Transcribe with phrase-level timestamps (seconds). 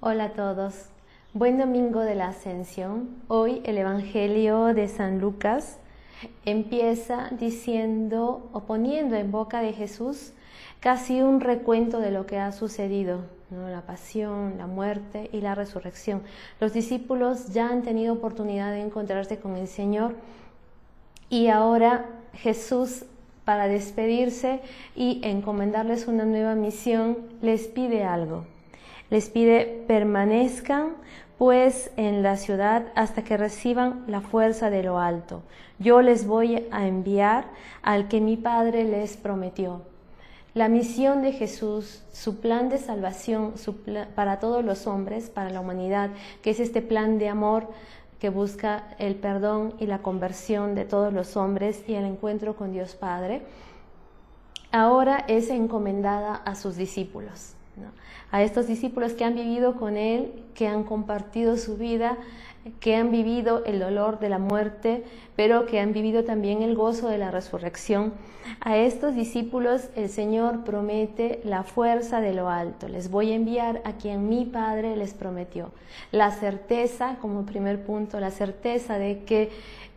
[0.00, 0.90] Hola a todos.
[1.34, 3.20] Buen domingo de la Ascensión.
[3.26, 5.80] Hoy el Evangelio de San Lucas
[6.44, 10.34] empieza diciendo o poniendo en boca de Jesús
[10.78, 16.22] casi un recuento de lo que ha sucedido, la pasión, la muerte y la resurrección.
[16.60, 20.14] Los discípulos ya han tenido oportunidad de encontrarse con el Señor
[21.28, 23.04] y ahora Jesús
[23.44, 24.60] para despedirse
[24.94, 28.44] y encomendarles una nueva misión les pide algo
[29.10, 30.96] les pide permanezcan
[31.38, 35.42] pues en la ciudad hasta que reciban la fuerza de lo alto.
[35.78, 37.46] Yo les voy a enviar
[37.82, 39.82] al que mi Padre les prometió.
[40.54, 43.54] La misión de Jesús, su plan de salvación
[44.16, 46.10] para todos los hombres, para la humanidad,
[46.42, 47.68] que es este plan de amor
[48.18, 52.72] que busca el perdón y la conversión de todos los hombres y el encuentro con
[52.72, 53.42] Dios Padre,
[54.72, 57.54] ahora es encomendada a sus discípulos
[58.30, 62.18] a estos discípulos que han vivido con Él, que han compartido su vida,
[62.80, 65.04] que han vivido el dolor de la muerte,
[65.36, 68.12] pero que han vivido también el gozo de la resurrección.
[68.60, 72.88] A estos discípulos el Señor promete la fuerza de lo alto.
[72.88, 75.70] Les voy a enviar a quien mi Padre les prometió.
[76.12, 79.50] La certeza, como primer punto, la certeza de que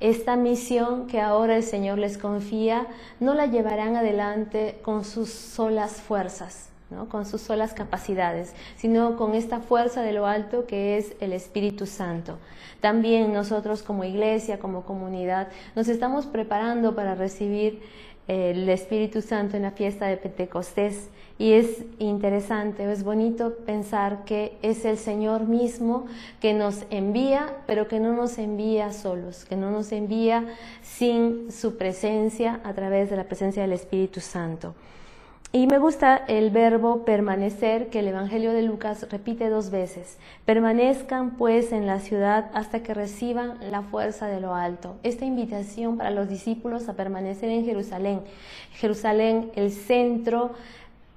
[0.00, 2.86] esta misión que ahora el Señor les confía,
[3.20, 6.68] no la llevarán adelante con sus solas fuerzas
[7.08, 11.86] con sus solas capacidades, sino con esta fuerza de lo alto que es el Espíritu
[11.86, 12.38] Santo.
[12.80, 17.82] También nosotros como iglesia, como comunidad, nos estamos preparando para recibir
[18.28, 21.08] eh, el Espíritu Santo en la fiesta de Pentecostés
[21.38, 26.06] y es interesante, es bonito pensar que es el Señor mismo
[26.40, 30.46] que nos envía, pero que no nos envía solos, que no nos envía
[30.82, 34.74] sin su presencia a través de la presencia del Espíritu Santo.
[35.50, 40.18] Y me gusta el verbo permanecer que el Evangelio de Lucas repite dos veces.
[40.44, 44.96] Permanezcan pues en la ciudad hasta que reciban la fuerza de lo alto.
[45.02, 48.20] Esta invitación para los discípulos a permanecer en Jerusalén.
[48.72, 50.50] Jerusalén, el centro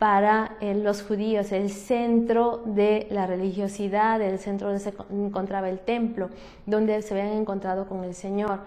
[0.00, 5.78] para eh, los judíos, el centro de la religiosidad, el centro donde se encontraba el
[5.78, 6.30] templo,
[6.66, 8.58] donde se habían encontrado con el Señor.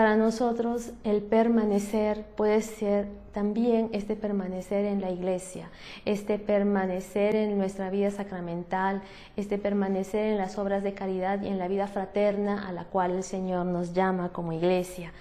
[0.00, 5.68] Para nosotros el permanecer puede ser también este permanecer en la iglesia,
[6.06, 9.02] este permanecer en nuestra vida sacramental,
[9.36, 13.10] este permanecer en las obras de caridad y en la vida fraterna a la cual
[13.10, 15.12] el Señor nos llama como iglesia.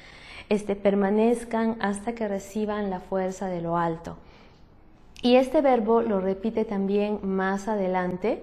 [0.48, 4.16] Este permanezcan hasta que reciban la fuerza de lo alto.
[5.22, 8.42] Y este verbo lo repite también más adelante,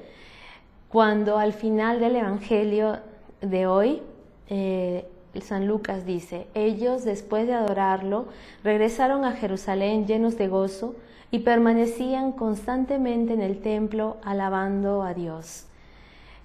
[0.90, 2.98] cuando al final del Evangelio
[3.40, 4.02] de hoy,
[4.50, 5.06] eh,
[5.42, 8.26] San Lucas dice, ellos después de adorarlo
[8.64, 10.94] regresaron a Jerusalén llenos de gozo
[11.30, 15.64] y permanecían constantemente en el templo alabando a Dios.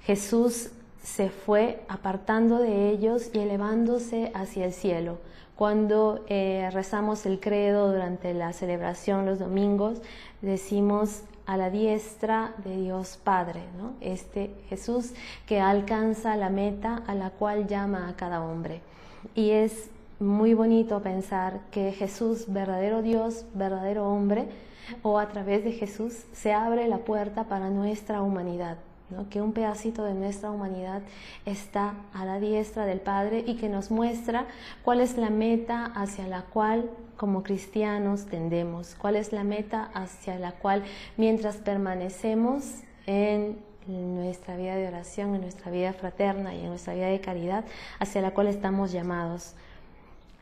[0.03, 0.72] Jesús
[1.02, 5.18] se fue apartando de ellos y elevándose hacia el cielo.
[5.56, 10.02] Cuando eh, rezamos el credo durante la celebración los domingos,
[10.42, 13.94] decimos a la diestra de Dios Padre, ¿no?
[14.02, 15.14] este Jesús
[15.46, 18.82] que alcanza la meta a la cual llama a cada hombre.
[19.36, 19.90] Y es
[20.20, 24.48] muy bonito pensar que Jesús, verdadero Dios, verdadero hombre,
[25.04, 28.78] o a través de Jesús se abre la puerta para nuestra humanidad,
[29.30, 31.02] que un pedacito de nuestra humanidad
[31.46, 34.46] está a la diestra del Padre y que nos muestra
[34.84, 40.40] cuál es la meta hacia la cual como cristianos tendemos, cuál es la meta hacia
[40.40, 40.84] la cual
[41.18, 43.58] mientras permanecemos en
[43.88, 47.66] nuestra vida de oración, en nuestra vida fraterna y en nuestra vida de caridad,
[48.00, 49.56] hacia la cual estamos llamados.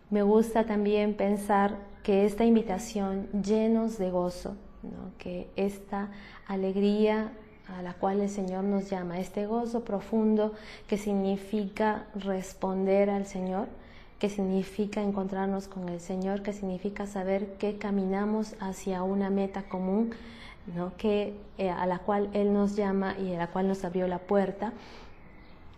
[0.09, 4.55] Me gusta también pensar que esta invitación llenos de gozo,
[5.17, 6.09] que esta
[6.47, 7.31] alegría
[7.77, 10.53] a la cual el Señor nos llama, este gozo profundo
[10.87, 13.67] que significa responder al Señor,
[14.19, 20.11] que significa encontrarnos con el Señor, que significa saber que caminamos hacia una meta común,
[20.75, 20.95] ¿no?
[20.97, 24.19] que, eh, a la cual Él nos llama y a la cual nos abrió la
[24.19, 24.73] puerta.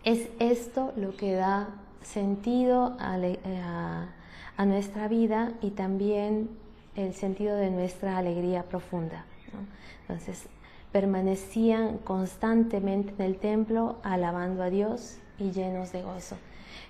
[0.04, 1.68] Es esto lo que da
[2.02, 3.16] sentido a,
[4.56, 6.50] a nuestra vida y también
[6.96, 9.24] el sentido de nuestra alegría profunda.
[10.02, 10.48] Entonces,
[10.92, 16.36] permanecían constantemente en el templo alabando a Dios y llenos de gozo.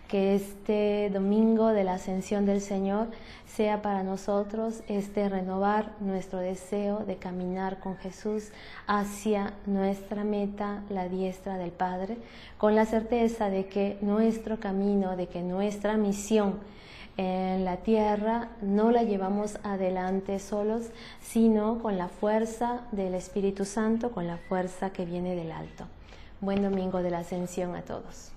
[0.08, 3.08] Que este domingo de la ascensión del Señor
[3.46, 8.50] sea para nosotros este renovar nuestro deseo de caminar con Jesús
[8.86, 12.18] hacia nuestra meta, la diestra del Padre,
[12.58, 16.60] con la certeza de que nuestro camino, de que nuestra misión,
[17.16, 20.86] en la tierra no la llevamos adelante solos,
[21.20, 25.84] sino con la fuerza del Espíritu Santo, con la fuerza que viene del alto.
[26.40, 28.32] Buen domingo de la ascensión a todos.